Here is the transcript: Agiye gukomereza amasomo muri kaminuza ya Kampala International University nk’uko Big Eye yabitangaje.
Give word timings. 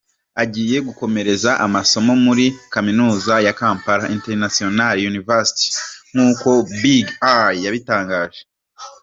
Agiye 0.43 0.77
gukomereza 0.87 1.51
amasomo 1.65 2.13
muri 2.25 2.45
kaminuza 2.73 3.33
ya 3.45 3.53
Kampala 3.59 4.05
International 4.15 4.95
University 5.11 5.67
nk’uko 6.13 6.47
Big 6.81 7.05
Eye 7.39 7.61
yabitangaje. 7.65 8.41